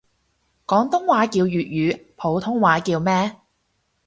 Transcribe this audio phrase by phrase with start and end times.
[0.65, 3.35] 廣東話叫粵語，普通話叫咩？